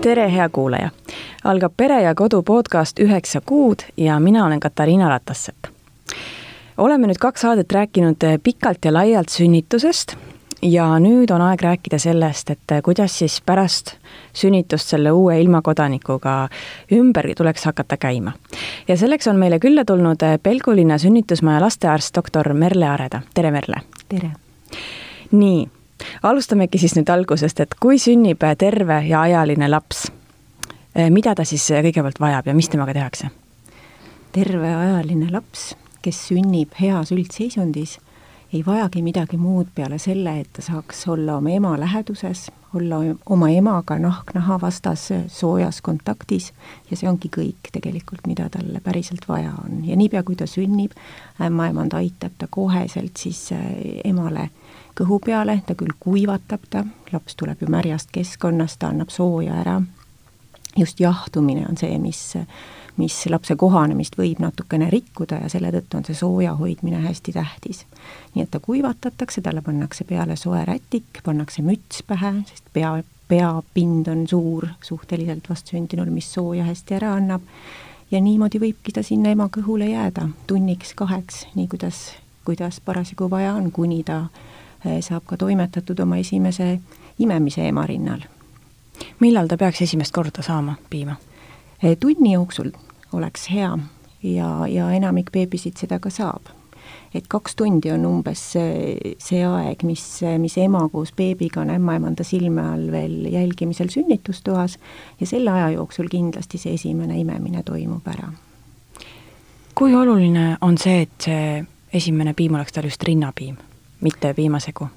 [0.00, 0.90] tere, hea kuulaja!
[1.44, 5.64] algab Pere ja Kodu podcast Üheksa kuud ja mina olen Katariina Ratassepp.
[6.76, 10.16] oleme nüüd kaks saadet rääkinud pikalt ja laialt sünnitusest
[10.62, 13.96] ja nüüd on aeg rääkida sellest, et kuidas siis pärast
[14.32, 16.48] sünnitust selle uue ilmakodanikuga
[16.92, 18.32] ümber tuleks hakata käima.
[18.88, 23.82] ja selleks on meile külla tulnud Pelgulinna sünnitusmaja lastearst doktor Merle Areda, tere Merle!
[24.08, 24.32] tere!
[25.30, 25.68] nii
[26.22, 30.06] alustamegi siis nüüd algusest, et kui sünnib terve ja ajaline laps,
[30.94, 33.30] eh, mida ta siis kõigepealt vajab ja mis temaga tehakse?
[34.32, 37.98] terveajaline laps, kes sünnib heas üldseisundis,
[38.52, 43.50] ei vajagi midagi muud peale selle, et ta saaks olla oma ema läheduses, olla oma
[43.50, 46.50] emaga nahk naha vastas soojas kontaktis
[46.90, 49.84] ja see ongi kõik tegelikult, mida talle päriselt vaja on.
[49.86, 50.94] ja niipea, kui ta sünnib,
[51.42, 53.48] ämmaemand aitab ta koheselt siis
[54.04, 54.50] emale
[54.98, 59.80] kõhu peale, ta küll kuivatab ta, laps tuleb ju märjast keskkonnast, ta annab sooja ära,
[60.76, 62.20] just jahtumine on see, mis,
[63.00, 67.84] mis lapse kohanemist võib natukene rikkuda ja selle tõttu on see sooja hoidmine hästi tähtis.
[68.34, 74.08] nii et ta kuivatatakse, talle pannakse peale soe rätik, pannakse müts pähe, sest pea, peapind
[74.08, 77.42] on suur suhteliselt vastsündinul, mis sooja hästi ära annab,
[78.10, 82.00] ja niimoodi võibki ta sinna ema kõhule jääda tunniks-kaheks, nii kuidas,
[82.44, 84.59] kuidas parasjagu vaja on, kuni ta Eh,
[85.00, 86.80] saab ka toimetatud oma esimese
[87.18, 88.20] imemise ema rinnal.
[89.20, 91.16] millal ta peaks esimest korda saama piima?
[91.82, 92.70] Eh, tunni jooksul
[93.12, 93.78] oleks hea
[94.22, 96.42] ja, ja enamik beebisid seda ka saab.
[97.14, 100.02] et kaks tundi on umbes see, see aeg, mis,
[100.38, 104.78] mis ema koos beebiga on ämmaemanda silme all veel jälgimisel sünnitustoas
[105.20, 108.32] ja selle aja jooksul kindlasti see esimene imemine toimub ära.
[109.74, 113.56] kui oluline on see, et see esimene piim oleks tal just rinnapiim?
[114.00, 114.88] Mitte piimasegu?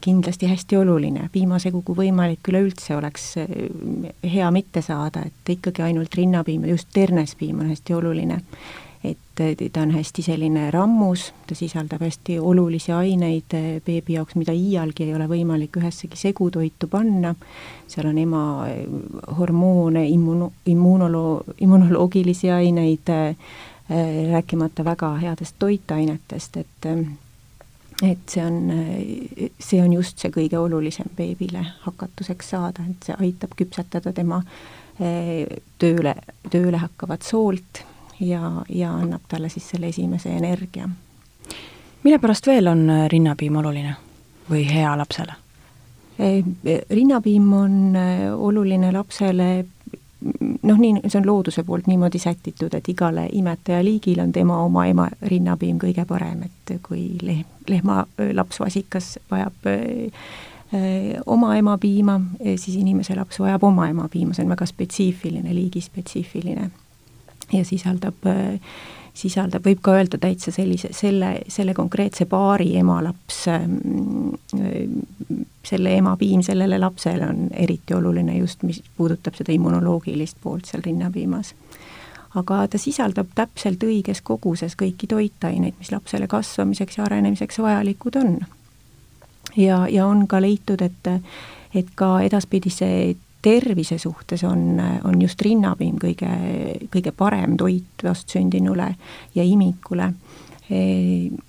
[0.00, 3.48] kindlasti hästi oluline, piimasegu, kui võimalik, üleüldse oleks eh,
[4.24, 8.42] hea mitte saada, et ikkagi ainult rinnapiim just ternespiim on hästi oluline.
[9.04, 14.52] et ta on hästi selline rammus, ta sisaldab hästi olulisi aineid eh, beebi jaoks, mida
[14.52, 17.34] iialgi ei ole võimalik ühessegi segutoitu panna,
[17.86, 18.82] seal on ema eh,
[19.38, 23.14] hormoone, immuno-, immuunolo-, immunoloogilisi aineid,
[24.32, 26.88] rääkimata väga headest toitainetest, et
[28.02, 28.58] et see on,
[29.58, 34.38] see on just see kõige olulisem beebile hakatuseks saada, et see aitab küpsetada tema
[35.00, 35.46] eh,
[35.78, 36.14] tööle,
[36.50, 37.82] tööle hakkavat soolt
[38.20, 40.88] ja, ja annab talle siis selle esimese energia.
[42.02, 43.96] mille pärast veel on rinnapiim oluline
[44.50, 45.34] või hea lapsele?
[46.18, 46.44] Eh,
[46.90, 49.64] rinnapiim on eh, oluline lapsele
[50.62, 55.08] noh, nii, see on looduse poolt niimoodi sätitud, et igale imetajaliigil on tema oma ema
[55.22, 59.68] rinnapiim kõige parem, et kui lehm, lehma laps vasikas vajab
[61.26, 62.18] oma ema piima,
[62.56, 66.70] siis inimese laps vajab oma ema piima, see on väga spetsiifiline, liigispetsiifiline.
[67.52, 68.58] ja sisaldab äh,
[69.18, 73.78] sisaldab, võib ka öelda täitsa sellise, selle, selle konkreetse paari ema-laps, ähm,
[75.66, 80.84] selle ema piim sellele lapsele on eriti oluline just, mis puudutab seda immunoloogilist poolt seal
[80.86, 81.54] rinnapiimas.
[82.38, 88.38] aga ta sisaldab täpselt õiges koguses kõiki toitaineid, mis lapsele kasvamiseks ja arenemiseks vajalikud on.
[89.56, 91.14] ja, ja on ka leitud, et
[91.74, 96.30] et ka edaspidi see tervise suhtes on, on just rinnapiim kõige,
[96.90, 98.94] kõige parem toit vastsündinule
[99.34, 100.12] ja imikule.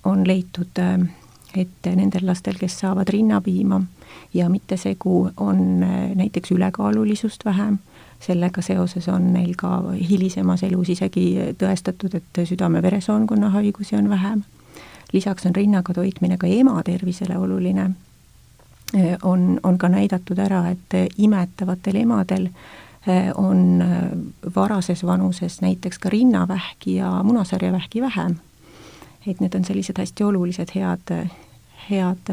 [0.04, 0.78] on leitud,
[1.56, 3.82] et nendel lastel, kes saavad rinnapiima
[4.34, 5.80] ja mitte segu, on
[6.14, 7.78] näiteks ülekaalulisust vähem,
[8.20, 14.42] sellega seoses on neil ka hilisemas elus isegi tõestatud, et südame-veresoonkonna haigusi on vähem.
[15.12, 17.90] lisaks on rinnaga toitmine ka ema tervisele oluline
[19.22, 22.48] on, on ka näidatud ära, et imetavatel emadel
[23.34, 23.84] on
[24.56, 28.36] varases vanuses näiteks ka rinnavähki ja munasarjavähki vähem.
[29.26, 31.28] et need on sellised hästi olulised head,
[31.90, 32.32] head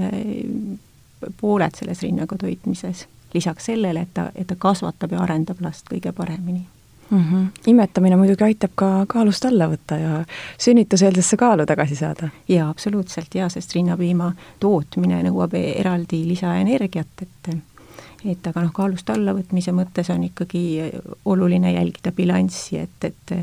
[1.42, 6.12] pooled selles rinnaga toitmises lisaks sellele, et ta, et ta kasvatab ja arendab last kõige
[6.12, 6.66] paremini
[7.10, 7.24] mm.
[7.24, 7.48] -hmm.
[7.68, 10.26] imetamine muidugi aitab ka kaalust alla võtta ja
[10.58, 12.30] sünnituseelsesse kaalu tagasi saada.
[12.48, 17.58] jaa, absoluutselt jaa, sest rinnapiima tootmine nõuab eraldi lisaenergiat, et
[18.26, 20.92] et aga noh, kaalust allavõtmise mõttes on ikkagi
[21.26, 23.36] oluline jälgida bilanssi, et, et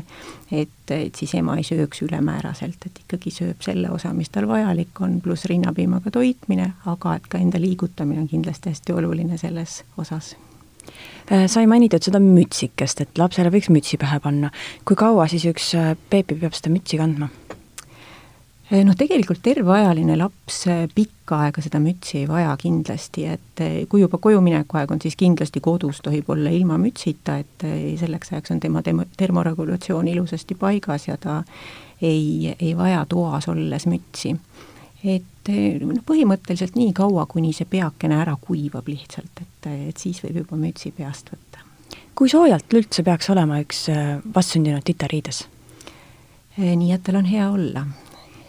[0.51, 5.01] et, et siis ema ei sööks ülemääraselt, et ikkagi sööb selle osa, mis tal vajalik
[5.01, 10.35] on, pluss rinnapiimaga toitmine, aga et ka enda liigutamine on kindlasti hästi oluline selles osas
[11.25, 14.51] sai mainitud seda mütsikest, et lapsele võiks mütsi pähe panna.
[14.85, 17.29] kui kaua siis üks äh, beebi peab seda mütsi kandma?
[18.71, 20.63] Eh, noh, tegelikult terveajaline laps
[20.95, 25.17] pikka aega seda mütsi ei vaja kindlasti, et kui juba koju mineku aeg on, siis
[25.19, 27.65] kindlasti kodus tohib olla ilma mütsita, et
[28.01, 31.43] selleks ajaks on tema tema termoregulatsioon ilusasti paigas ja ta
[32.01, 34.33] ei, ei vaja toas olles mütsi.
[35.03, 40.43] et noh, põhimõtteliselt nii kaua, kuni see peakene ära kuivab lihtsalt, et, et siis võib
[40.43, 41.63] juba mütsi peast võtta.
[42.15, 43.85] kui soojalt üldse peaks olema üks
[44.35, 45.45] vastsündinud titariides?
[46.57, 47.85] nii, et tal on hea olla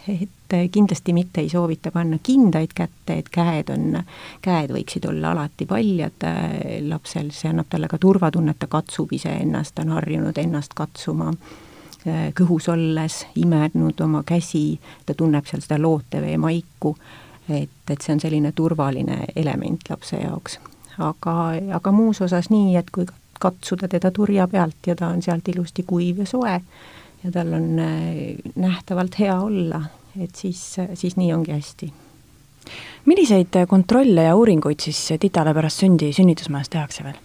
[0.07, 3.99] et kindlasti mitte ei soovita panna kindaid kätte, et käed on,
[4.43, 6.27] käed võiksid olla alati paljad
[6.87, 11.33] lapsel, see annab talle ka turvatunnet, ta katsub iseennast, ta on harjunud ennast katsuma
[12.39, 16.95] kõhus olles, imernud oma käsi, ta tunneb seal seda lootevee maiku,
[17.49, 20.59] et, et see on selline turvaline element lapse jaoks.
[20.99, 21.37] aga,
[21.77, 23.07] aga muus osas nii, et kui
[23.41, 26.61] katsuda teda turja pealt ja ta on sealt ilusti kuiv ja soe,
[27.25, 29.83] ja tal on äh, nähtavalt hea olla,
[30.21, 31.93] et siis, siis nii ongi hästi.
[33.07, 37.21] milliseid kontrolle ja uuringuid siis titale pärast sündi sünnitusmajas tehakse veel?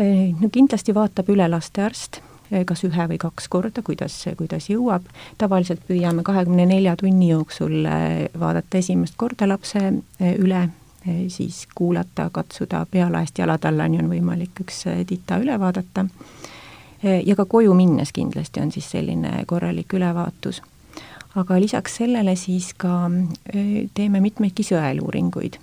[0.00, 2.25] Äh, no kindlasti vaatab üle lastearst, äh,
[2.66, 5.06] kas ühe või kaks korda, kuidas, kuidas jõuab,
[5.38, 7.86] tavaliselt püüame kahekümne nelja tunni jooksul
[8.38, 9.82] vaadata esimest korda lapse
[10.38, 10.68] üle,
[11.28, 16.06] siis kuulata, katsuda pealaest jalatallani on võimalik üks tita üle vaadata
[17.02, 20.62] ja ka koju minnes kindlasti on siis selline korralik ülevaatus.
[21.36, 23.10] aga lisaks sellele siis ka
[23.94, 25.58] teeme mitmeidki sõeluuringuid.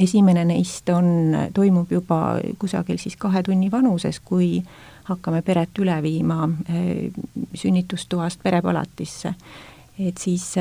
[0.00, 4.62] Esimene neist on, toimub juba kusagil siis kahe tunni vanuses, kui
[5.10, 6.48] hakkame peret üle viima
[7.54, 9.34] sünnitustoast perepalatisse.
[9.98, 10.54] et siis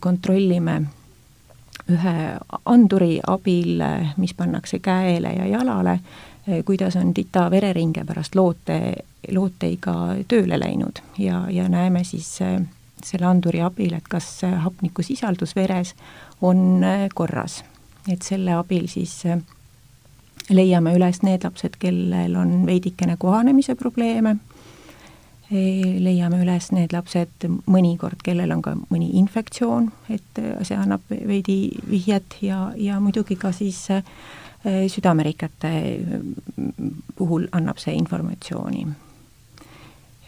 [0.00, 0.80] kontrollime
[1.90, 2.14] ühe
[2.64, 3.82] anduri abil,
[4.16, 6.00] mis pannakse käele ja jalale,
[6.64, 8.80] kuidas on tita vereringe pärast loote
[9.30, 9.94] looteiga
[10.28, 12.38] tööle läinud ja, ja näeme siis
[13.04, 15.94] selle anduri abil, et kas hapnikusisaldus veres
[16.40, 16.82] on
[17.14, 17.62] korras.
[18.10, 19.40] Et selle abil siis äh,
[20.50, 24.36] leiame üles need lapsed, kellel on veidikene kohanemise probleeme,
[25.50, 32.38] leiame üles need lapsed mõnikord, kellel on ka mõni infektsioon, et see annab veidi vihjet
[32.46, 33.88] ja, ja muidugi ka siis
[34.62, 35.70] südamerikete
[37.18, 38.86] puhul annab see informatsiooni.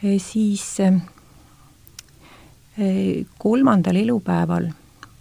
[0.03, 0.95] Eh, siis eh,
[3.39, 4.67] kolmandal elupäeval,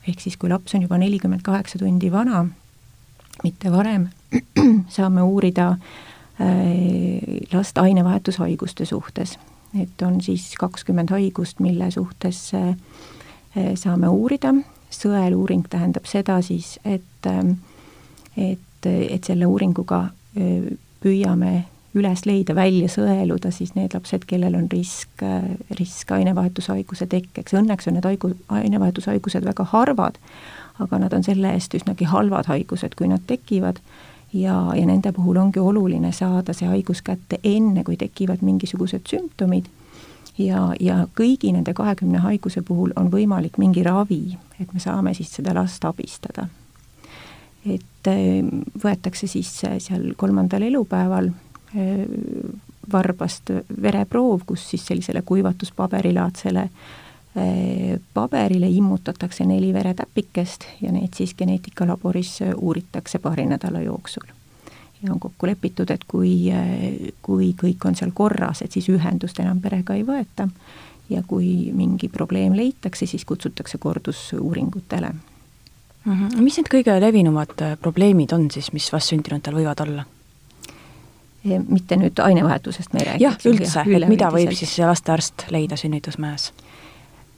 [0.07, 2.45] ehk siis kui laps on juba nelikümmend kaheksa tundi vana,
[3.44, 4.07] mitte varem,
[4.98, 5.75] saame uurida
[7.53, 9.38] last ainevahetushaiguste suhtes.
[9.81, 12.51] et on siis kakskümmend haigust, mille suhtes
[13.75, 14.53] saame uurida,
[14.91, 17.27] sõeluuring tähendab seda siis, et
[18.38, 20.10] et, et selle uuringuga
[21.03, 21.53] püüame
[21.98, 25.24] üles leida, välja sõeluda siis need lapsed, kellel on risk,
[25.79, 30.21] risk ainevahetushaiguse tekkeks, õnneks on need haigu-, ainevahetushaigused väga harvad,
[30.79, 33.81] aga nad on selle eest üsnagi halvad haigused, kui nad tekivad,
[34.33, 39.67] ja, ja nende puhul ongi oluline saada see haigus kätte enne, kui tekivad mingisugused sümptomid,
[40.39, 45.36] ja, ja kõigi nende kahekümne haiguse puhul on võimalik mingi ravi, et me saame siis
[45.36, 46.48] seda last abistada.
[47.67, 48.41] et eh,
[48.83, 51.50] võetakse siis seal kolmandal elupäeval Äh,
[52.92, 53.51] varbast
[53.82, 56.68] vereproov, kus siis sellisele kuivatuspaberilaadselt äh,
[58.13, 64.28] paberile immutatakse neli veretäpikest ja neid siis geneetikalaboris uuritakse paari nädala jooksul.
[65.04, 69.40] ja on kokku lepitud, et kui, äh, kui kõik on seal korras, et siis ühendust
[69.40, 70.50] enam perega ei võeta
[71.10, 76.13] ja kui mingi probleem leitakse, siis kutsutakse kordusuuringutele mm.
[76.13, 76.42] -hmm.
[76.42, 80.06] mis need kõige levinumad probleemid on siis, mis vastsündinutel võivad olla?
[81.43, 83.24] Mitte nüüd ainevahetusest me ei räägi.
[83.24, 86.51] jah, üldse, et mida võib siis lastearst leida sünnitusmajas?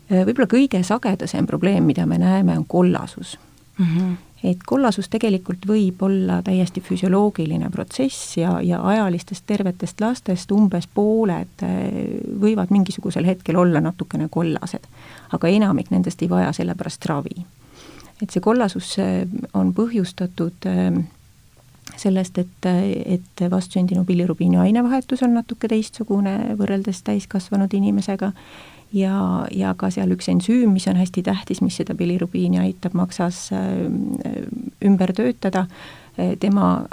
[0.09, 3.37] võib-olla kõige sagedasem probleem, mida me näeme, on kollasus
[3.77, 3.85] mm.
[3.85, 4.15] -hmm.
[4.43, 11.65] et kollasus tegelikult võib olla täiesti füsioloogiline protsess ja, ja ajalistest tervetest lastest umbes pooled
[12.41, 14.83] võivad mingisugusel hetkel olla natukene kollased.
[15.31, 17.45] aga enamik nendest ei vaja sellepärast ravi.
[18.21, 18.97] et see kollasus
[19.53, 21.03] on põhjustatud äh,
[22.03, 22.67] sellest, et,
[23.05, 28.31] et vastsündinu bilirubiini ainevahetus on natuke teistsugune võrreldes täiskasvanud inimesega
[28.93, 29.15] ja,
[29.51, 33.65] ja ka seal üks ensüüm, mis on hästi tähtis, mis seda bilirubiini aitab maksas äh,
[34.85, 35.67] ümber töötada,
[36.39, 36.85] tema,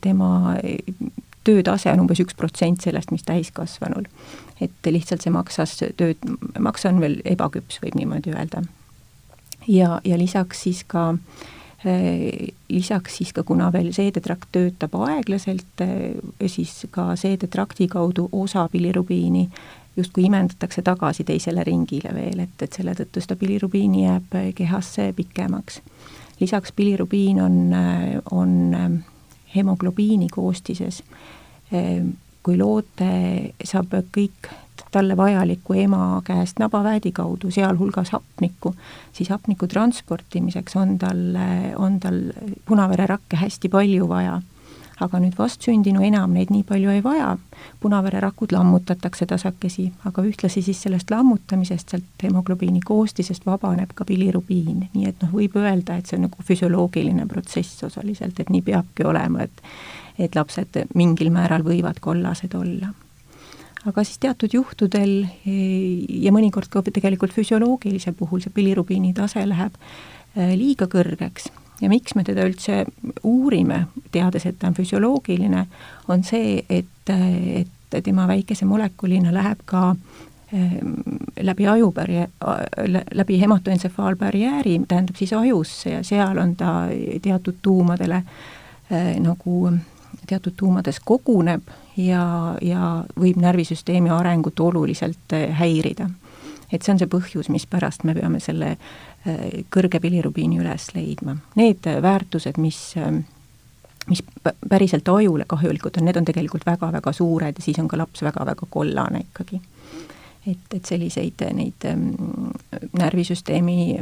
[0.00, 0.54] tema
[1.44, 4.06] töötase on umbes üks protsent sellest, mis täiskasvanul.
[4.60, 6.18] et lihtsalt see maksas tööd,
[6.58, 8.62] maksa on veel ebaküps, võib niimoodi öelda.
[9.66, 11.57] ja, ja lisaks siis ka äh, Äh,
[12.68, 16.16] lisaks siis ka, kuna veel seedetrakt töötab aeglaselt, äh,
[16.46, 19.48] siis ka seedetrakti kaudu osa bilirubiini
[19.96, 25.12] justkui imendatakse tagasi teisele ringile veel, et, et selle tõttu seda bilirubiini jääb äh, kehasse
[25.16, 25.80] pikemaks.
[26.40, 27.74] lisaks bilirubiin on,
[28.30, 28.76] on
[29.54, 31.02] hemoglobiini koostises.
[32.42, 34.48] kui loote saab kõik
[34.90, 38.74] talle vajalikku ema käest nabaväädi kaudu, sealhulgas hapnikku,
[39.12, 41.18] siis hapniku transportimiseks on tal,
[41.76, 42.20] on tal
[42.66, 44.40] punavererakke hästi palju vaja.
[44.98, 47.36] aga nüüd vastsündinu enam neid nii palju ei vaja,
[47.80, 55.06] punavererakud lammutatakse tasakesi, aga ühtlasi siis sellest lammutamisest, sealt hemoglobiini koostisest vabaneb ka bilirubiin, nii
[55.06, 59.46] et noh, võib öelda, et see on nagu füsioloogiline protsess osaliselt, et nii peabki olema,
[59.46, 59.62] et
[60.18, 62.90] et lapsed mingil määral võivad kollased olla
[63.86, 65.54] aga siis teatud juhtudel e,
[66.24, 69.74] ja mõnikord ka tegelikult füsioloogilise puhul see bilirubiini tase läheb
[70.34, 71.50] e, liiga kõrgeks.
[71.78, 72.82] Ja miks me teda üldse
[73.22, 75.66] uurime, teades, et ta on füsioloogiline,
[76.10, 79.92] on see, et, et tema väikese molekulina läheb ka
[81.44, 82.48] läbi ajubarjää-,
[83.14, 86.72] läbi hematoentsefaalbarjääri, tähendab siis ajusse ja seal on ta
[87.22, 88.22] teatud tuumadele
[89.20, 89.72] nagu
[90.26, 91.68] teatud tuumades koguneb
[91.98, 96.10] ja, ja võib närvisüsteemi arengut oluliselt äh, häirida.
[96.72, 101.38] et see on see põhjus, mispärast me peame selle äh, kõrge bilirubiini üles leidma.
[101.56, 103.22] Need väärtused, mis äh,
[104.08, 104.22] mis
[104.68, 108.68] päriselt ajule kahjulikud on, need on tegelikult väga-väga suured ja siis on ka laps väga-väga
[108.70, 109.60] kollane ikkagi.
[110.46, 111.84] et, et selliseid neid
[112.96, 114.00] närvisüsteemi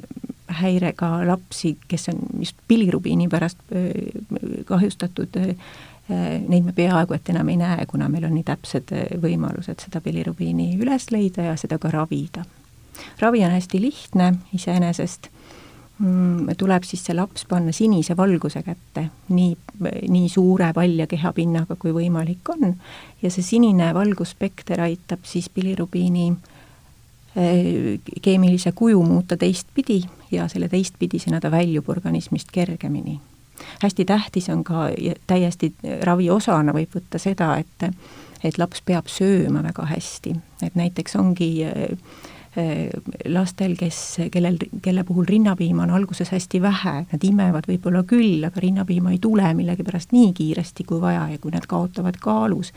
[0.60, 3.58] häirega lapsi, kes on just bilirubiini pärast
[4.64, 5.40] kahjustatud,
[6.08, 10.00] neid me peaaegu et enam ei näe, kuna meil on nii täpsed äh, võimalused seda
[10.04, 12.44] bilirubiini üles leida ja seda ka ravida.
[13.20, 15.28] ravi on hästi lihtne iseenesest
[15.98, 19.56] mm,, tuleb siis see laps panna sinise valguse kätte, nii,
[20.08, 22.76] nii suure palja kehapinnaga, kui võimalik on,
[23.22, 31.40] ja see sinine valgusspekter aitab siis bilirubiini äh, keemilise kuju muuta teistpidi ja selle teistpidisena
[31.40, 33.18] ta väljub organismist kergemini
[33.82, 34.88] hästi tähtis on ka
[35.26, 37.90] täiesti ravi osana võib võtta seda, et
[38.44, 41.96] et laps peab sööma väga hästi, et näiteks ongi äh,
[43.28, 43.98] lastel, kes,
[44.32, 49.20] kellel, kelle puhul rinnapiima on alguses hästi vähe, nad imevad võib-olla küll, aga rinnapiima ei
[49.22, 52.72] tule millegipärast nii kiiresti kui vaja ja kui nad kaotavad kaalus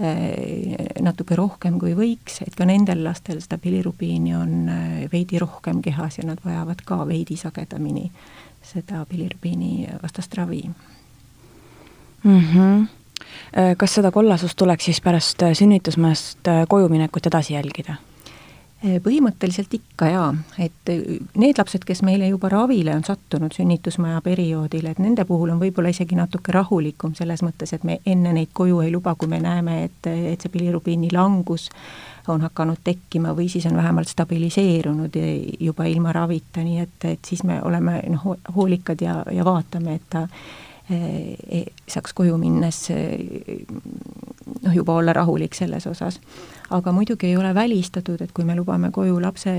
[0.00, 0.74] äh,
[1.04, 4.56] natuke rohkem kui võiks, et ka nendel lastel seda bilirubiini on
[5.12, 8.10] veidi rohkem kehas ja nad vajavad ka veidi sagedamini
[8.64, 10.62] seda bilirubiini vastast ravi
[12.24, 12.40] mm.
[12.40, 12.86] -hmm.
[13.76, 17.94] kas seda kollasust tuleks siis pärast äh, sünnitusmajast äh, koju minekut edasi jälgida?
[18.84, 20.90] Põhimõtteliselt ikka jaa, et
[21.40, 25.92] need lapsed, kes meile juba ravile on sattunud sünnitusmaja perioodil, et nende puhul on võib-olla
[25.94, 29.78] isegi natuke rahulikum selles mõttes, et me enne neid koju ei luba, kui me näeme,
[29.88, 31.70] et, et see bilirubiini langus
[32.28, 35.16] on hakanud tekkima või siis on vähemalt stabiliseerunud
[35.60, 40.08] juba ilma ravita, nii et, et siis me oleme noh, hoolikad ja, ja vaatame, et
[40.12, 40.28] ta
[41.88, 42.78] saaks koju minnes
[44.64, 46.20] noh, juba olla rahulik selles osas.
[46.70, 49.52] aga muidugi ei ole välistatud, et kui me lubame koju lapse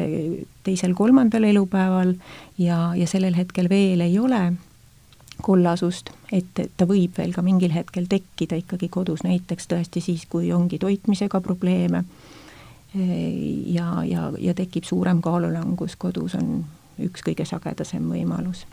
[0.64, 2.16] teisel-kolmandal elupäeval
[2.58, 4.54] ja, ja sellel hetkel veel ei ole
[5.42, 10.52] kollasust, et ta võib veel ka mingil hetkel tekkida ikkagi kodus, näiteks tõesti siis, kui
[10.54, 12.04] ongi toitmisega probleeme
[12.96, 16.64] ja, ja, ja tekib suurem kaalulangus kodus, on
[17.02, 18.66] üks kõige sagedasem võimalus.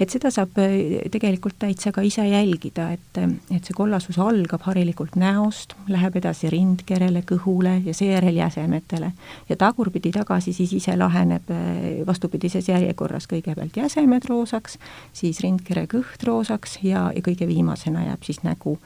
[0.00, 3.20] Et seda saab äh, tegelikult täitsa ka ise jälgida, et,
[3.52, 9.12] et see kollasus algab harilikult näost, läheb edasi rindkerele, kõhule ja seejärel jäsemetele.
[9.48, 14.78] ja tagurpidi tagasi siis ise laheneb äh, vastupidises järjekorras, kõigepealt jäsemed roosaks,
[15.12, 18.78] siis rindkere kõht roosaks ja, ja kõige viimasena jääb siis nägu,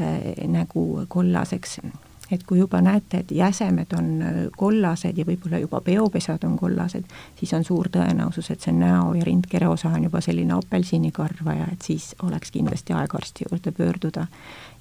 [0.00, 1.80] äh, nägu kollaseks
[2.30, 4.08] et kui juba näete, et jäsemed on
[4.56, 7.04] kollased ja võib-olla juba peopesad on kollased,
[7.38, 11.82] siis on suur tõenäosus, et see näo- ja rindkere osa on juba selline apelsinikarvaja, et
[11.82, 14.26] siis oleks kindlasti aeg arsti juurde pöörduda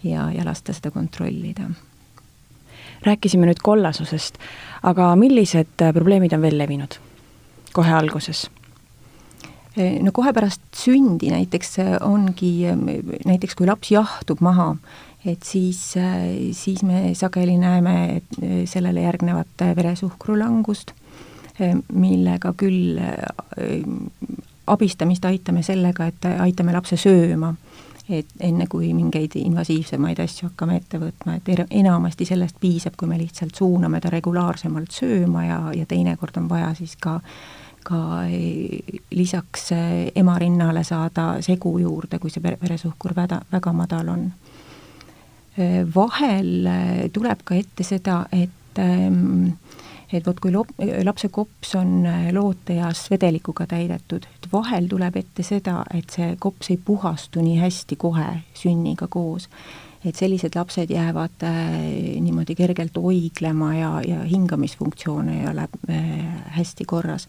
[0.03, 1.69] ja, ja lasta seda kontrollida.
[3.05, 4.37] rääkisime nüüd kollasusest,
[4.83, 6.97] aga millised probleemid on veel levinud
[7.73, 8.49] kohe alguses?
[9.75, 12.63] no kohe pärast sündi näiteks ongi,
[13.25, 14.75] näiteks kui laps jahtub maha,
[15.25, 15.79] et siis,
[16.51, 18.21] siis me sageli näeme
[18.65, 20.91] sellele järgnevat veresuhkru langust,
[21.93, 22.99] millega küll
[24.67, 27.53] abistamist aitame sellega, et aitame lapse sööma,
[28.09, 33.17] et enne, kui mingeid invasiivsemaid asju hakkame ette võtma, et enamasti sellest piisab, kui me
[33.17, 37.19] lihtsalt suuname ta regulaarsemalt sööma ja, ja teinekord on vaja siis ka
[37.85, 38.25] ka
[39.13, 39.67] lisaks
[40.17, 44.23] ema rinnale saada segu juurde, kui see veresuhkur väga, väga madal on
[45.95, 49.55] vahel äh, tuleb ka ette seda, et ähm,
[50.13, 55.43] et vot kui lop-, lapse kops on äh, looteeas vedelikuga täidetud, et vahel tuleb ette
[55.43, 59.49] seda, et see kops ei puhastu nii hästi kohe sünniga koos.
[60.05, 61.71] et sellised lapsed jäävad äh,
[62.21, 67.27] niimoodi kergelt oiglema ja, ja hingamisfunktsioon ei ole äh, hästi korras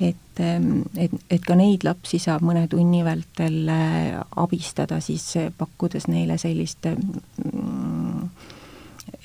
[0.00, 5.50] et, ähm, et, et ka neid lapsi saab mõne tunni vältel äh, abistada siis äh,
[5.58, 6.86] pakkudes neile sellist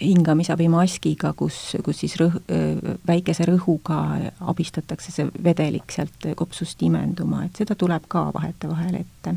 [0.01, 3.99] hingamisabimaskiga, kus, kus siis rõh-, äh, väikese rõhuga
[4.41, 9.35] abistatakse see vedelik sealt kopsust imenduma, et seda tuleb ka vahetevahel ette.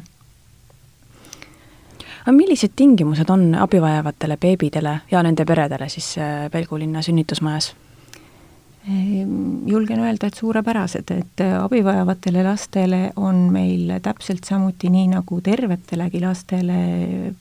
[2.26, 6.16] aga millised tingimused on abivajavatele beebidele ja nende peredele siis
[6.50, 7.74] Pelgu linna sünnitusmajas?
[8.86, 15.40] Ehm, julgen öelda, et suurepärased, et äh, abivajavatele lastele on meil täpselt samuti nii nagu
[15.42, 16.76] tervetelegi lastele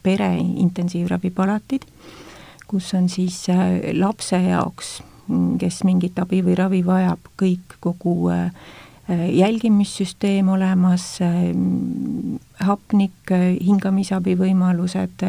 [0.03, 1.85] pere intensiivravipalatid,
[2.75, 4.97] kus on siis äh, lapse jaoks,
[5.61, 8.49] kes mingit abi või ravi vajab, kõik, kogu äh,
[9.07, 11.19] jälgimissüsteem olemas,
[12.65, 15.21] hapnik, hingamisabi võimalused,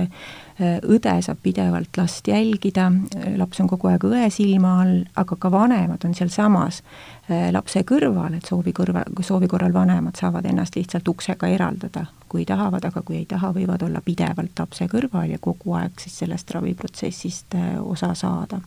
[0.58, 2.88] õde saab pidevalt last jälgida,
[3.36, 6.80] laps on kogu aeg õe silma all, aga ka vanemad on sealsamas
[7.28, 12.46] äh, lapse kõrval, et soovi kõrva, soovi korral vanemad saavad ennast lihtsalt uksega eraldada, kui
[12.48, 16.56] tahavad, aga kui ei taha, võivad olla pidevalt lapse kõrval ja kogu aeg siis sellest
[16.56, 18.60] raviprotsessist äh, osa saada.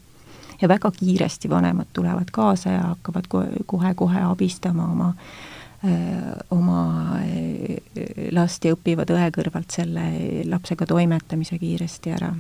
[0.62, 3.28] ja väga kiiresti vanemad tulevad kaasa ja hakkavad
[3.66, 5.58] kohe-kohe abistama oma Äh,
[6.52, 6.82] oma
[7.24, 7.78] äh,
[8.36, 10.04] last ja õpivad õe kõrvalt selle
[10.50, 12.34] lapsega toimetamise kiiresti ära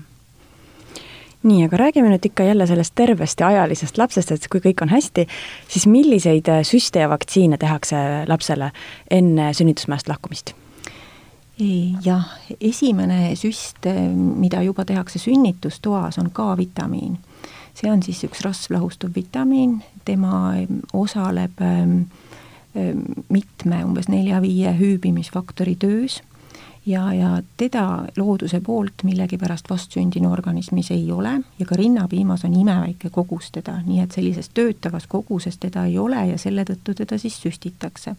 [1.39, 4.91] nii, aga räägime nüüd ikka jälle sellest tervest ja ajalisest lapsest, et kui kõik on
[4.91, 5.23] hästi,
[5.71, 8.73] siis milliseid äh, süste ja vaktsiine tehakse lapsele
[9.11, 10.55] enne sünnitusmajast lahkumist?
[12.05, 12.23] jah,
[12.63, 13.83] esimene süst,
[14.15, 17.17] mida juba tehakse sünnitustoas, on K-vitamiin.
[17.75, 20.53] see on siis üks rasvlahustuv vitamiin, tema
[20.93, 21.87] osaleb äh,
[23.29, 26.21] mitme, umbes nelja-viie hüübimisfaktori töös
[26.85, 33.09] ja, ja teda looduse poolt millegipärast vastsündinu organismis ei ole ja ka rinnapiimas on imeväike
[33.09, 37.41] kogus teda, nii et sellises töötavas koguses teda ei ole ja selle tõttu teda siis
[37.41, 38.15] süstitakse.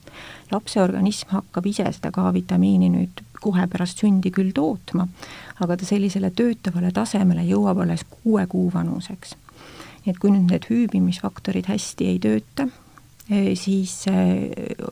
[0.51, 5.09] lapse organism hakkab ise seda K-vitamiini nüüd kohe pärast sündi küll tootma,
[5.61, 9.35] aga ta sellisele töötavale tasemele jõuab alles kuue kuu vanuseks.
[10.05, 12.69] nii et kui nüüd need hüübimisfaktorid hästi ei tööta,
[13.55, 14.05] siis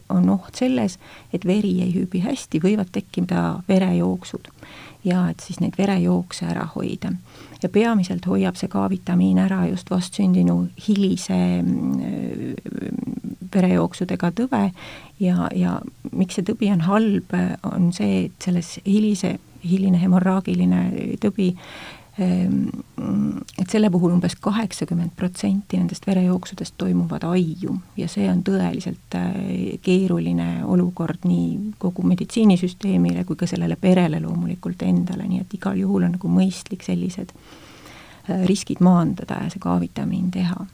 [0.09, 0.98] on oht selles,
[1.35, 4.51] et veri ei hüübi hästi, võivad tekkida verejooksud
[5.05, 7.12] ja et siis neid verejookse ära hoida.
[7.62, 12.55] ja peamiselt hoiab see K-vitamiin ära just vastsündinu hilise mm,
[13.55, 14.62] verejooksudega tõve
[15.20, 15.81] ja, ja
[16.12, 17.35] miks see tõbi on halb,
[17.66, 21.55] on see, et selles hilise, hiline hemorraagiline tõbi
[22.18, 29.37] et selle puhul umbes kaheksakümmend protsenti nendest verejooksudest toimuvad aiu ja see on tõeliselt äh,
[29.83, 36.09] keeruline olukord nii kogu meditsiinisüsteemile kui ka sellele perele loomulikult endale, nii et igal juhul
[36.09, 40.66] on nagu mõistlik sellised äh, riskid maandada ja see K-vitamiin teha.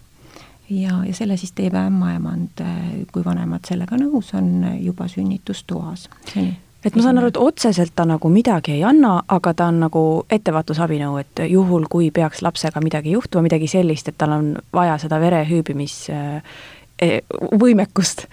[0.71, 6.09] ja, ja selle siis teeb ämmaemand, äh, kui vanemad sellega nõus on, juba sünnitustoas.
[6.33, 6.55] see on
[6.85, 10.05] et ma saan aru, et otseselt ta nagu midagi ei anna, aga ta on nagu
[10.33, 15.21] ettevaatusabinõu, et juhul, kui peaks lapsega midagi juhtuma, midagi sellist, et tal on vaja seda
[15.23, 16.57] vere hüübimis äh,
[17.01, 17.21] e,
[17.61, 18.27] võimekust,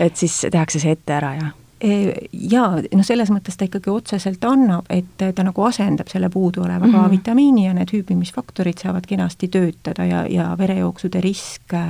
[0.00, 1.52] et siis tehakse see ette ära ja
[1.84, 6.86] e, jaa, noh, selles mõttes ta ikkagi otseselt annab, et ta nagu asendab selle puuduoleva
[6.86, 7.08] mm -hmm.
[7.08, 11.88] K-vitamiini ja need hüübimisfaktorid saavad kenasti töötada ja, ja verejooksude risk äh,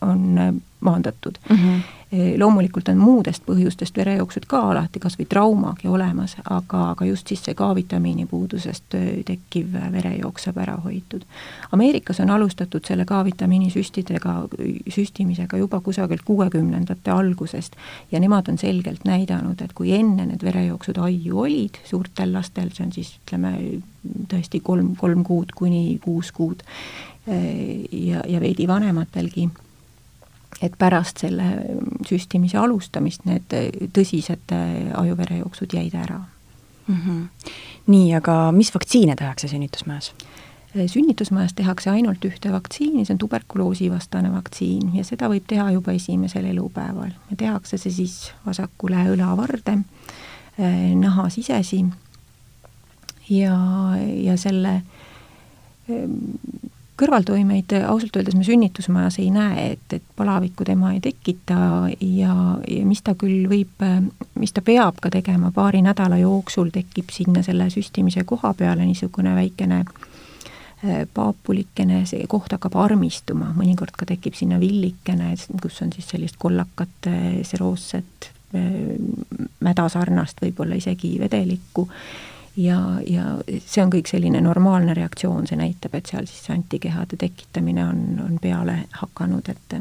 [0.00, 1.56] on maandatud mm.
[1.56, 2.38] -hmm.
[2.38, 7.44] loomulikult on muudest põhjustest verejooksud ka alati, kas või traumagi olemas, aga, aga just siis
[7.44, 11.22] see K-vitamiini puudusest tekkiv verejooks saab ära hoitud.
[11.72, 14.34] Ameerikas on alustatud selle K-vitamiini süstidega,
[14.88, 17.76] süstimisega juba kusagilt kuuekümnendate algusest
[18.12, 22.86] ja nemad on selgelt näidanud, et kui enne need verejooksud aiu olid suurtel lastel, see
[22.86, 23.54] on siis ütleme
[24.28, 26.62] tõesti kolm, kolm kuud kuni kuus kuud
[27.92, 29.48] ja, ja veidi vanematelgi
[30.62, 31.46] et pärast selle
[32.08, 33.54] süstimise alustamist need
[33.96, 34.54] tõsised
[34.98, 36.96] ajuverejooksud jäid ära mm.
[36.96, 37.50] -hmm.
[37.86, 40.12] nii, aga mis vaktsiine tehakse sünnitusmajas?
[40.86, 46.44] sünnitusmajas tehakse ainult ühte vaktsiini, see on tuberkuloosivastane vaktsiin ja seda võib teha juba esimesel
[46.52, 49.78] elupäeval ja tehakule see siis vasakule õlavarde,
[50.58, 51.84] eh, nahasisesi
[53.30, 53.56] ja,
[53.98, 54.82] ja selle
[57.00, 61.56] kõrvaltoimeid ausalt öeldes me sünnitusmajas ei näe, et, et palavikku tema ei tekita
[62.00, 62.34] ja,
[62.68, 63.84] ja mis ta küll võib,
[64.40, 69.34] mis ta peab ka tegema, paari nädala jooksul tekib sinna selle süstimise koha peale niisugune
[69.36, 75.32] väikene äh, paapulikene, see koht hakkab armistuma, mõnikord ka tekib sinna villikene,
[75.62, 78.66] kus on siis sellist kollakat äh, seroosset äh,
[79.64, 81.88] mädasarnast, võib-olla isegi vedelikku
[82.56, 83.24] ja, ja
[83.64, 88.38] see on kõik selline normaalne reaktsioon, see näitab, et seal siis antikehade tekitamine on, on
[88.42, 89.80] peale hakanud, et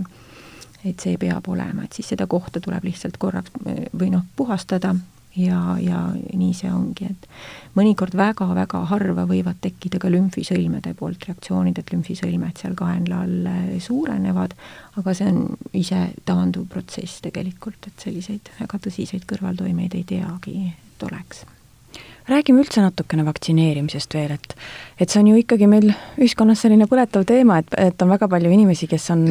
[0.87, 3.51] et see peab olema, et siis seda kohta tuleb lihtsalt korraks
[3.99, 4.93] või noh, puhastada
[5.35, 7.27] ja, ja nii see ongi, et
[7.75, 13.51] mõnikord väga-väga harva võivad tekkida ka lümfisõlmede poolt reaktsioonid, et lümfisõlmed seal kaenla all
[13.83, 14.55] suurenevad,
[15.03, 21.09] aga see on ise taanduv protsess tegelikult, et selliseid väga tõsiseid kõrvaltoimeid ei teagi, et
[21.11, 21.43] oleks
[22.29, 24.55] räägime üldse natukene vaktsineerimisest veel, et
[24.99, 25.89] et see on ju ikkagi meil
[26.19, 29.25] ühiskonnas selline põletav teema, et, et on väga palju inimesi, kes on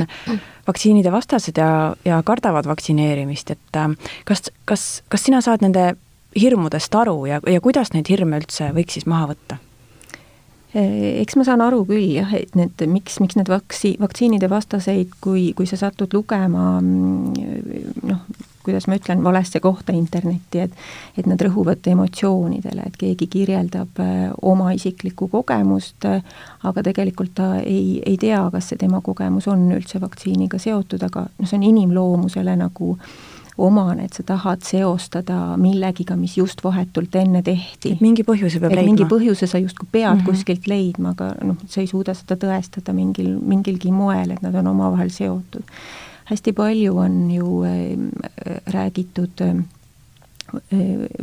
[0.66, 3.94] vaktsiinide vastased ja, ja kardavad vaktsineerimist, et äh,
[4.28, 5.92] kas, kas, kas sina saad nende
[6.38, 9.62] hirmudest aru ja, ja kuidas neid hirme üldse võiks siis maha võtta?
[10.78, 15.52] eks ma saan aru küll jah, et need, miks, miks need vaksi-, vaktsiinide vastaseid, kui,
[15.56, 18.26] kui sa satud lugema mm, noh,
[18.68, 20.72] kuidas ma ütlen, valesse kohta internetti, et
[21.18, 26.22] et nad rõhuvad emotsioonidele, et keegi kirjeldab äh, oma isiklikku kogemust, äh,
[26.68, 31.26] aga tegelikult ta ei, ei tea, kas see tema kogemus on üldse vaktsiiniga seotud, aga
[31.30, 32.94] noh, see on inimloomusele nagu
[33.58, 37.96] omane, et sa tahad seostada millegiga, mis just vahetult enne tehti.
[38.00, 38.92] mingi põhjuse peab et leidma.
[38.92, 40.26] mingi põhjuse sa justkui pead mm -hmm.
[40.30, 44.66] kuskilt leidma, aga noh, sa ei suuda seda tõestada mingil, mingilgi moel, et nad on
[44.66, 45.66] omavahel seotud
[46.28, 47.98] hästi palju on ju äh,
[48.66, 49.56] räägitud äh,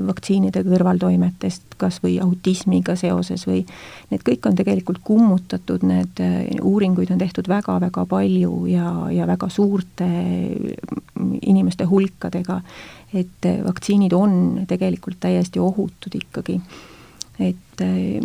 [0.08, 3.64] vaktsiinide kõrvaltoimetest, kas või autismiga seoses või
[4.12, 9.50] need kõik on tegelikult kummutatud, need äh, uuringuid on tehtud väga-väga palju ja, ja väga
[9.50, 10.10] suurte
[11.42, 12.60] inimeste hulkadega,
[13.14, 16.60] et vaktsiinid on tegelikult täiesti ohutud ikkagi
[17.40, 18.22] et eh,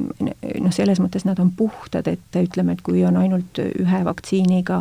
[0.62, 4.79] noh, selles mõttes nad on puhtad, et ütleme, et kui on ainult ühe vaktsiiniga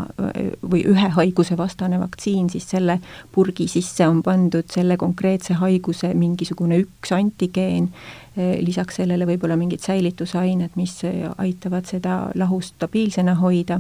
[0.61, 2.99] või ühe haiguse vastane vaktsiin, siis selle
[3.33, 7.89] purgi sisse on pandud selle konkreetse haiguse mingisugune üks antigeen,
[8.37, 10.99] eh, lisaks sellele võib-olla mingid säilitusained, mis
[11.37, 13.79] aitavad seda lahust stabiilsena hoida.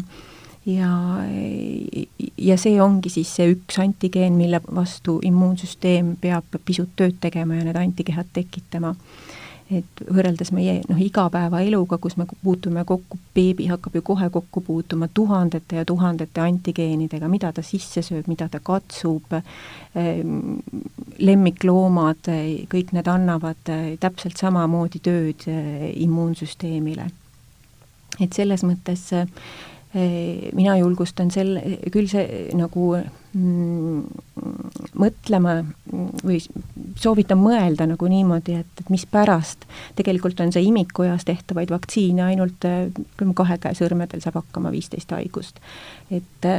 [0.65, 0.91] Ja,
[2.37, 7.63] ja see ongi siis see üks antigeen, mille vastu immuunsüsteem peab pisut tööd tegema ja
[7.65, 8.91] need antikehad tekitama
[9.69, 15.07] et võrreldes meie noh, igapäevaeluga, kus me puutume kokku, beebi hakkab ju kohe kokku puutuma
[15.13, 20.59] tuhandete ja tuhandete antigeenidega, mida ta sisse sööb, mida ta katsub ähm,,
[21.19, 22.31] lemmikloomad,
[22.73, 27.09] kõik need annavad äh, täpselt samamoodi tööd äh, immuunsüsteemile.
[28.19, 29.27] et selles mõttes äh,
[29.93, 31.57] mina julgustan sel-,
[31.89, 32.91] küll see nagu
[33.33, 34.03] mm,
[35.01, 35.55] mõtlema
[36.21, 36.37] või
[36.99, 39.65] soovitan mõelda nagu niimoodi, et, et mispärast
[39.97, 45.57] tegelikult on see imikueas tehtavaid vaktsiine ainult ütleme, kahe käe sõrmedel saab hakkama viisteist haigust.
[46.13, 46.49] et,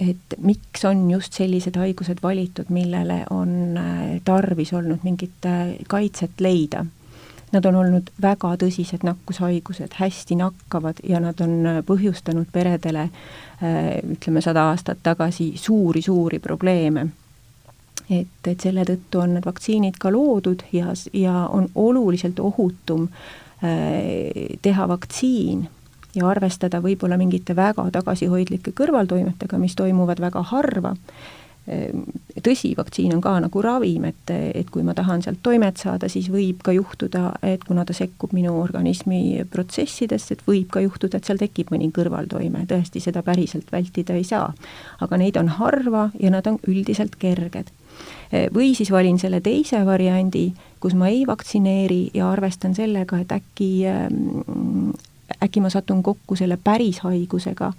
[0.00, 3.76] et miks on just sellised haigused valitud, millele on
[4.24, 5.44] tarvis olnud mingit
[5.92, 6.86] kaitset leida
[7.56, 13.86] Nad on olnud väga tõsised nakkushaigused, hästi nakkavad ja nad on äh, põhjustanud peredele äh,
[14.04, 17.06] ütleme, sada aastat tagasi suuri-suuri probleeme.
[18.12, 24.52] Et, et selle tõttu on need vaktsiinid ka loodud ja, ja on oluliselt ohutum äh,
[24.62, 25.64] teha vaktsiin
[26.16, 30.94] ja arvestada võib-olla mingite väga tagasihoidlike kõrvaltoimetega, mis toimuvad väga harva
[32.42, 36.28] tõsi, vaktsiin on ka nagu ravim, et, et kui ma tahan sealt toimet saada, siis
[36.30, 41.26] võib ka juhtuda, et kuna ta sekkub minu organismi protsessidesse, et võib ka juhtuda, et
[41.26, 44.52] seal tekib mõni kõrvaltoime, tõesti, seda päriselt vältida ei saa.
[45.00, 47.72] aga neid on harva ja nad on üldiselt kerged.
[48.30, 53.32] Ehm, või siis valin selle teise variandi, kus ma ei vaktsineeri ja arvestan sellega, et
[53.32, 54.90] äkki ehm,
[55.42, 57.72] äkki ma satun kokku selle päris haigusega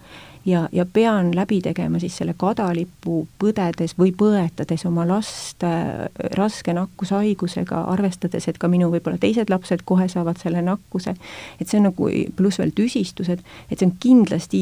[0.47, 6.07] ja, ja pean läbi tegema siis selle kadalipu põdedes või põetades oma last äh,
[6.39, 11.15] raske nakkushaigusega, arvestades, et ka minu võib-olla teised lapsed kohe saavad selle nakkuse,
[11.59, 14.61] et see on nagu, pluss veel tüsistused, et see on kindlasti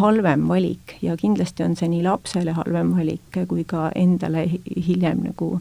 [0.00, 5.54] halvem valik ja kindlasti on see nii lapsele halvem valik kui ka endale hiljem nagu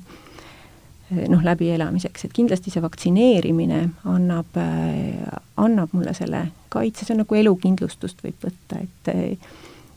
[1.10, 7.40] noh, läbielamiseks, et kindlasti see vaktsineerimine annab, äh, annab mulle selle kaitse, see on nagu
[7.40, 9.40] elukindlustust võib võtta, et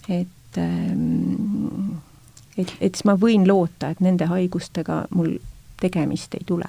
[0.08, 2.00] et ähm,
[2.56, 5.36] et, et siis ma võin loota, et nende haigustega mul
[5.82, 6.68] tegemist ei tule.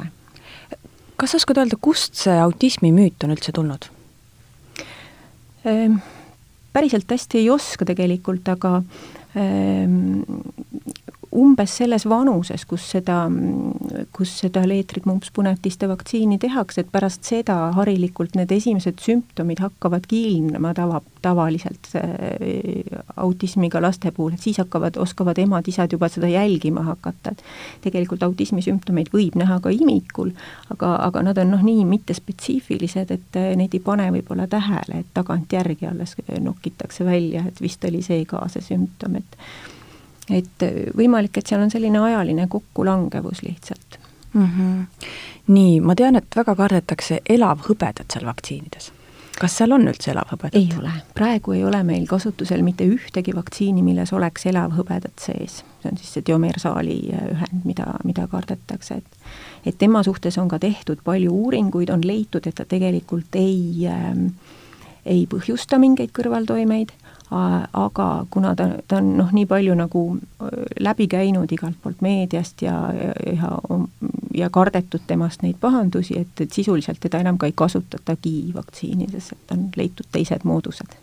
[1.18, 3.88] kas oskad öelda, kust see autismi müüt on üldse tulnud?
[5.68, 6.02] Ähm,
[6.74, 8.82] päriselt hästi ei oska tegelikult, aga
[9.40, 10.24] ähm,
[11.36, 13.18] umbes selles vanuses, kus seda,
[14.14, 21.02] kus seda leetrikmumpspunetiste vaktsiini tehakse, et pärast seda harilikult need esimesed sümptomid hakkavadki ilmnema tava,
[21.26, 22.06] tavaliselt äh,
[23.18, 27.44] autismiga laste puhul, et siis hakkavad, oskavad emad-isad juba seda jälgima hakata, et
[27.88, 30.34] tegelikult autismi sümptomeid võib näha ka imikul,
[30.76, 35.14] aga, aga nad on noh, nii mittespetsiifilised, et äh, neid ei pane võib-olla tähele, et
[35.18, 39.40] tagantjärgi alles nokitakse välja, et vist oli see ka see sümptom, et
[40.30, 40.66] et
[40.98, 44.00] võimalik, et seal on selline ajaline kokkulangevus lihtsalt
[44.34, 44.48] mm.
[44.48, 45.06] -hmm.
[45.48, 48.92] nii, ma tean, et väga kardetakse elavhõbedat seal vaktsiinides.
[49.40, 50.56] kas seal on üldse elavhõbedat?
[50.56, 55.64] ei ole, praegu ei ole meil kasutusel mitte ühtegi vaktsiini, milles oleks elavhõbedat sees.
[55.82, 59.06] see on siis see diomersaali ühend, mida, mida kardetakse, et
[59.66, 64.28] et tema suhtes on ka tehtud palju uuringuid, on leitud, et ta tegelikult ei äh,
[65.06, 66.94] ei põhjusta mingeid kõrvaltoimeid
[67.34, 70.04] aga kuna ta, ta on noh, nii palju nagu
[70.80, 73.52] läbi käinud igalt poolt meediast ja, ja, ja,
[74.34, 79.56] ja kardetud temast neid pahandusi, et, et sisuliselt teda enam ka ei kasutatagi vaktsiinides, et
[79.56, 80.98] on leitud teised moodused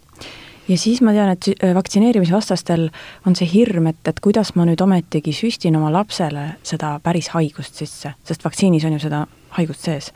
[0.70, 2.88] ja siis ma tean, et vaktsineerimisvastastel
[3.26, 7.80] on see hirm, et, et kuidas ma nüüd ometigi süstin oma lapsele seda päris haigust
[7.82, 9.24] sisse, sest vaktsiinis on ju seda
[9.58, 10.12] haigust sees.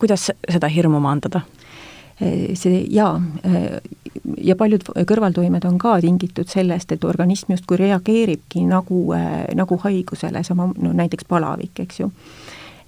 [0.00, 1.40] kuidas seda hirmu maandada?
[2.20, 3.14] see jaa,
[4.38, 9.02] ja paljud kõrvaltoimed on ka tingitud sellest, et organism justkui reageeribki nagu,
[9.54, 12.10] nagu haigusele, sama no näiteks palavik, eks ju.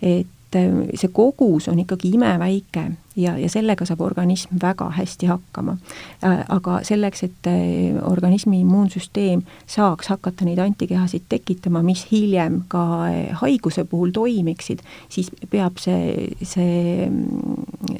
[0.02, 2.84] et see kogus on ikkagi imeväike
[3.16, 5.76] ja, ja sellega saab organism väga hästi hakkama.
[6.48, 7.50] aga selleks, et
[8.08, 12.84] organismi immuunsüsteem saaks hakata neid antikehasid tekitama, mis hiljem ka
[13.42, 17.08] haiguse puhul toimiksid, siis peab see, see,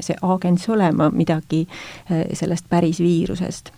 [0.01, 1.67] see agens olema midagi
[2.33, 3.73] sellest päris viirusest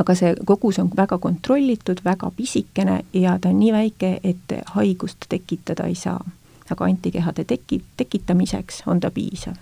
[0.00, 5.28] aga see kogus on väga kontrollitud, väga pisikene ja ta on nii väike, et haigust
[5.28, 6.20] tekitada ei saa.
[6.72, 9.60] Aga antikehade teki-, tekitamiseks on ta piisav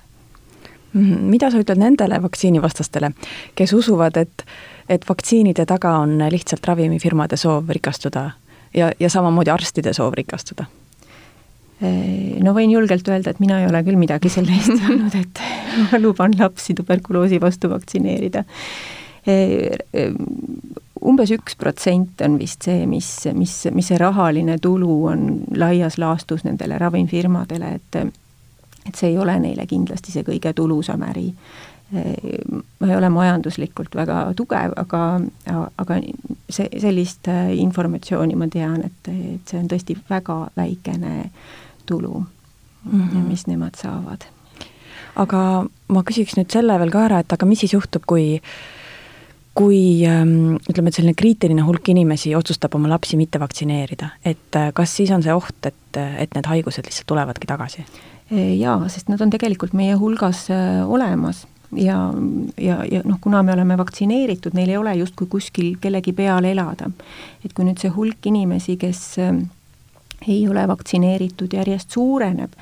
[0.92, 1.30] Mhm.
[1.30, 3.12] mida sa ütled nendele vaktsiinivastastele,
[3.54, 4.42] kes usuvad, et,
[4.90, 8.30] et vaktsiinide taga on lihtsalt ravimifirmade soov rikastuda
[8.74, 10.66] ja, ja samamoodi arstide soov rikastuda?
[12.44, 15.38] no võin julgelt öelda, et mina ei ole küll midagi selle eest saanud, et
[15.78, 18.42] ma luban lapsi tuberkuloosi vastu vaktsineerida.
[21.06, 26.44] Umbes üks protsent on vist see, mis, mis, mis see rahaline tulu on laias laastus
[26.44, 28.02] nendele ravimifirmadele, et
[28.88, 31.32] et see ei ole neile kindlasti see kõige tulusam äri.
[31.90, 35.20] ma ei ole majanduslikult väga tugev, aga,
[35.82, 35.96] aga
[36.46, 41.32] see, sellist äh, informatsiooni ma tean, et, et see on tõesti väga väikene
[41.86, 43.26] tulu mm, -hmm.
[43.26, 44.28] mis nemad saavad.
[45.16, 48.40] aga ma küsiks nüüd selle veel ka ära, et aga mis siis juhtub, kui
[49.58, 54.70] kui ähm, ütleme, et selline kriitiline hulk inimesi otsustab oma lapsi mitte vaktsineerida, et äh,
[54.76, 57.86] kas siis on see oht, et, et need haigused lihtsalt tulevadki tagasi?
[58.30, 61.96] jaa, sest nad on tegelikult meie hulgas äh, olemas ja,
[62.58, 66.90] ja, ja noh, kuna me oleme vaktsineeritud, neil ei ole justkui kuskil kellegi peal elada.
[67.44, 69.34] et kui nüüd see hulk inimesi, kes äh,
[70.28, 72.52] ei ole vaktsineeritud, järjest suureneb,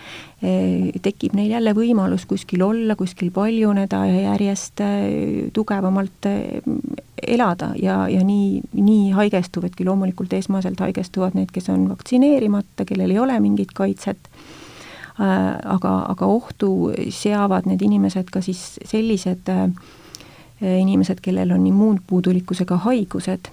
[1.02, 4.82] tekib neil jälle võimalus kuskil olla, kuskil paljuneda ja järjest
[5.52, 6.28] tugevamalt
[7.26, 13.18] elada ja, ja nii, nii haigestuvadki, loomulikult esmaselt haigestuvad need, kes on vaktsineerimata, kellel ei
[13.18, 14.30] ole mingit kaitset
[15.18, 19.50] aga, aga ohtu seavad need inimesed ka siis sellised
[20.60, 23.50] inimesed, kellel on immuunpuudulikkusega haigused,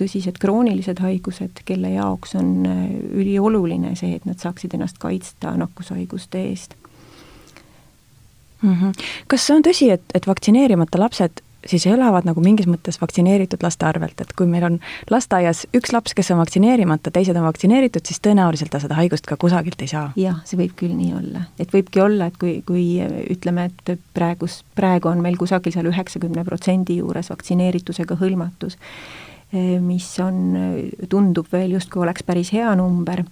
[0.00, 2.64] tõsised kroonilised haigused, kelle jaoks on
[3.12, 6.74] ülioluline see, et nad saaksid ennast kaitsta nakkushaiguste eest
[8.62, 8.74] mm.
[8.74, 9.06] -hmm.
[9.28, 13.86] kas see on tõsi, et, et vaktsineerimata lapsed siis elavad nagu mingis mõttes vaktsineeritud laste
[13.86, 14.78] arvelt, et kui meil on
[15.10, 19.36] lasteaias üks laps, kes on vaktsineerimata, teised on vaktsineeritud, siis tõenäoliselt ta seda haigust ka
[19.40, 20.06] kusagilt ei saa?
[20.16, 22.86] jah, see võib küll nii olla, et võibki olla, et kui, kui
[23.30, 28.78] ütleme, et praegus, praegu on meil kusagil seal üheksakümne protsendi juures vaktsineeritusega hõlmatus,
[29.82, 30.36] mis on,
[31.08, 33.24] tundub veel justkui oleks päris hea number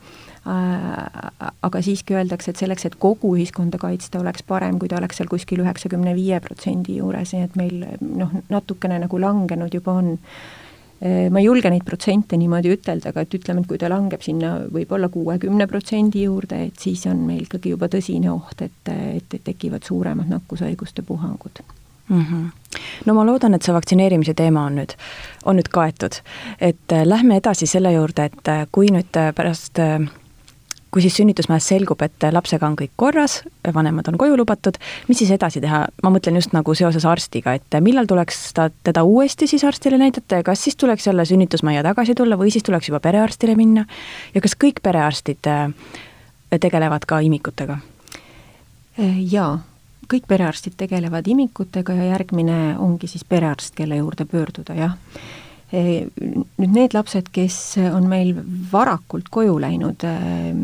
[0.49, 5.19] Äh, aga siiski öeldakse, et selleks, et kogu ühiskonda kaitsta, oleks parem, kui ta oleks
[5.21, 10.15] seal kuskil üheksakümne viie protsendi juures, nii et meil noh, natukene nagu langenud juba on
[10.15, 14.25] äh, ma ei julge neid protsente niimoodi ütelda, aga et ütleme, et kui ta langeb
[14.25, 19.29] sinna võib-olla kuuekümne protsendi juurde, et siis on meil ikkagi juba tõsine oht, et, et,
[19.29, 21.61] et tekivad suuremad nakkushaiguste puhangud
[22.09, 22.23] mm.
[22.23, 22.49] -hmm.
[23.07, 24.95] No ma loodan, et see vaktsineerimise teema on nüüd,
[25.45, 26.23] on nüüd kaetud.
[26.61, 30.09] et äh, lähme edasi selle juurde, et kui nüüd pärast äh,
[30.91, 33.43] kui siis sünnitusmajas selgub, et lapsega on kõik korras,
[33.75, 37.79] vanemad on koju lubatud, mis siis edasi teha, ma mõtlen just nagu seoses arstiga, et
[37.85, 42.17] millal tuleks ta, teda uuesti siis arstile näidata ja kas siis tuleks jälle sünnitusmajja tagasi
[42.17, 43.85] tulla või siis tuleks juba perearstile minna
[44.35, 45.69] ja kas kõik perearstid äh,
[46.57, 47.79] tegelevad ka imikutega?
[49.31, 49.59] jaa,
[50.09, 54.97] kõik perearstid tegelevad imikutega ja järgmine ongi siis perearst, kelle juurde pöörduda, jah.
[55.69, 58.31] Nüüd need lapsed, kes on meil
[58.73, 60.63] varakult koju läinud ehm,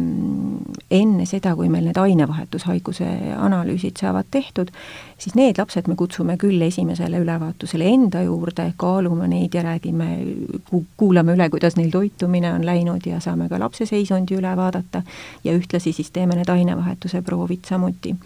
[0.89, 4.73] enne seda, kui meil need ainevahetushaiguse analüüsid saavad tehtud,
[5.21, 10.09] siis need lapsed me kutsume küll esimesele ülevaatusele enda juurde, kaalume neid ja räägime,
[10.97, 15.05] kuulame üle, kuidas neil toitumine on läinud ja saame ka lapse seisundi üle vaadata
[15.45, 18.17] ja ühtlasi siis teeme need ainevahetuse proovid samuti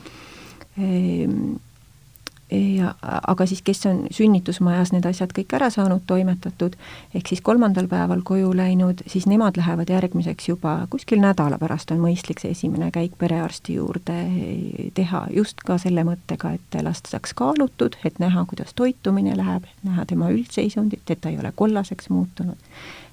[2.50, 6.76] ja aga siis, kes on sünnitusmajas need asjad kõik ära saanud toimetatud,
[7.14, 12.00] ehk siis kolmandal päeval koju läinud, siis nemad lähevad järgmiseks juba kuskil nädala pärast on
[12.00, 14.16] mõistlik see esimene käik perearsti juurde
[14.96, 20.08] teha, just ka selle mõttega, et last saaks kaalutud, et näha, kuidas toitumine läheb, näha
[20.08, 22.56] tema üldseisundit, et ta ei ole kollaseks muutunud,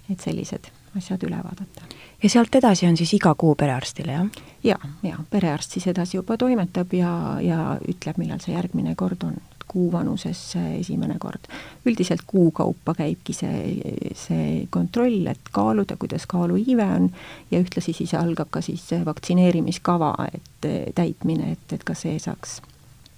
[0.09, 1.89] et sellised asjad üle vaadata.
[2.25, 4.45] Ja sealt edasi on siis iga kuu perearstile, jah?
[4.63, 7.11] ja, ja perearst siis edasi juba toimetab ja,
[7.41, 9.35] ja ütleb, millal see järgmine kord on,
[9.69, 10.39] kuu vanuses
[10.79, 11.45] esimene kord.
[11.85, 17.11] üldiselt kuu kaupa käibki see, see kontroll, et kaaluda, kuidas kaaluiive on
[17.51, 22.61] ja ühtlasi siis algab ka siis vaktsineerimiskava, et täitmine, et, et ka see saaks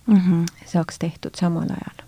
[0.07, 0.43] mm, -hmm.
[0.65, 2.03] saaks tehtud samal ajal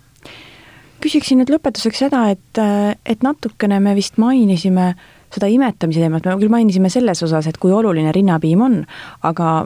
[1.00, 2.60] küsiksin nüüd lõpetuseks seda, et,
[3.06, 7.58] et natukene me vist mainisime äh, seda imetamise teemat me küll mainisime selles osas, et
[7.62, 8.82] kui oluline rinnapiim on,
[9.28, 9.66] aga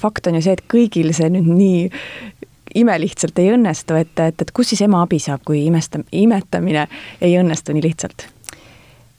[0.00, 1.82] fakt on ju see, et kõigil see nüüd nii
[2.76, 6.86] imelihtsalt ei õnnestu, et, et, et kus siis ema abi saab, kui imesta-, imetamine
[7.20, 8.30] ei õnnestu nii lihtsalt?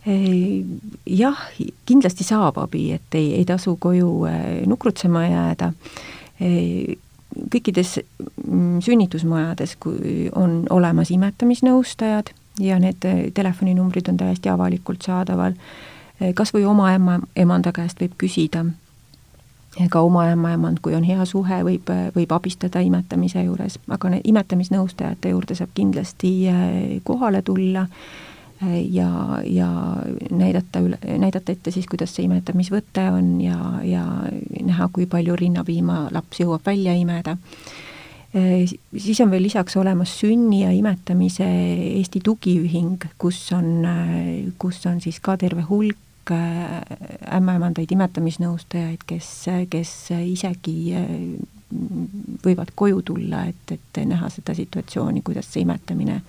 [0.08, 1.40] jah,
[1.84, 5.74] kindlasti saab abi, et ei, ei tasu koju äh, nukrutsema jääda.
[7.52, 15.54] kõikides mm, sünnitusmajades, kui on olemas imetamisnõustajad ja need eh, telefoninumbrid on täiesti avalikult saadaval.
[16.22, 18.66] Eh, kas või oma ema, emanda käest võib küsida,
[19.90, 25.56] ka oma ämmaemand, kui on hea suhe, võib, võib abistada imetamise juures, aga imetamisnõustajate juurde
[25.56, 27.86] saab kindlasti eh, kohale tulla
[28.90, 29.10] ja,
[29.46, 29.68] ja
[30.34, 34.06] näidata üle, näidata ette siis, kuidas see imetamisvõte on ja, ja
[34.66, 37.38] näha, kui palju rinnapiima laps jõuab välja imeda
[38.34, 41.48] siis on veel lisaks olemas sünni ja imetamise
[41.98, 46.82] Eesti Tugiühing, kus on, äh, kus on siis ka terve hulk äh,
[47.38, 49.32] ämmaemandaid, imetamisnõustajaid, kes,
[49.72, 50.78] kes isegi
[52.44, 56.22] võivad koju tulla, et, et näha seda situatsiooni, kuidas see imetamine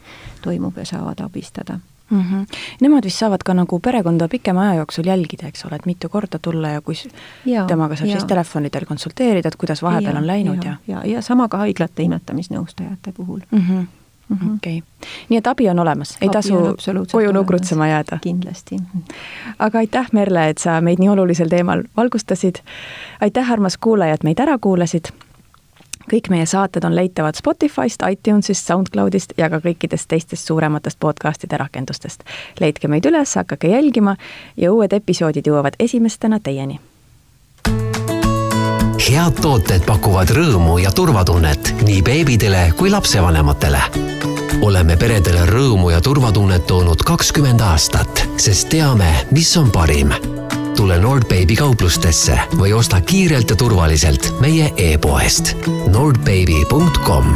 [0.42, 1.78] toimub ja saavad abistada
[2.10, 2.20] mm.
[2.22, 2.46] -hmm.
[2.80, 6.38] Nemad vist saavad ka nagu perekonda pikema aja jooksul jälgida, eks ole, et mitu korda
[6.42, 6.94] tulla ja kui
[7.46, 8.16] ja, temaga saab ja.
[8.18, 11.58] siis telefonidel konsulteerida, et kuidas vahepeal ja, on läinud ja, ja, ja, ja sama ka
[11.58, 13.58] haiglate imetamisnõustajate puhul mm.
[13.58, 13.86] -hmm
[14.28, 14.54] Mm -hmm.
[14.54, 16.54] okei okay., nii et abi on olemas, ei tasu
[17.12, 18.18] koju nukrutsema jääda?
[18.20, 18.76] kindlasti.
[19.58, 22.54] aga aitäh, Merle, et sa meid nii olulisel teemal valgustasid.
[23.20, 25.08] aitäh, armas kuulaja, et meid ära kuulasid
[26.08, 32.24] kõik meie saated on leitavad Spotify'st, iTunes'ist, SoundCloud'ist ja ka kõikidest teistest suurematest podcast'ide rakendustest.
[32.60, 34.16] leidke meid üles, hakake jälgima
[34.56, 36.80] ja uued episoodid jõuavad esimestena teieni.
[39.08, 43.80] head tooted pakuvad rõõmu ja turvatunnet nii beebidele kui lapsevanematele
[44.62, 50.12] oleme peredele rõõmu ja turvatunnet toonud kakskümmend aastat, sest teame, mis on parim
[50.78, 55.56] tule Nordbaby kauplustesse või osta kiirelt ja turvaliselt meie e-poest.
[55.90, 57.32] nordbaby.com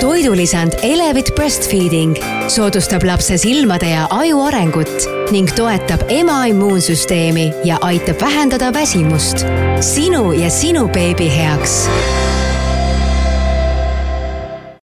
[0.00, 2.16] toidulisand Elevit Breastfeeding
[2.48, 9.44] soodustab lapse silmade ja aju arengut ning toetab ema immuunsüsteemi ja aitab vähendada väsimust.
[9.80, 11.82] sinu ja sinu beebi heaks